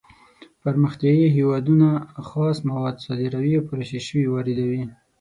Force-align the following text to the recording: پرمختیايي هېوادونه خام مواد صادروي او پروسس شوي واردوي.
پرمختیايي 0.61 1.27
هېوادونه 1.37 1.89
خام 2.27 2.55
مواد 2.69 2.95
صادروي 3.05 3.51
او 3.57 3.65
پروسس 3.69 4.03
شوي 4.09 4.25
واردوي. 4.29 4.81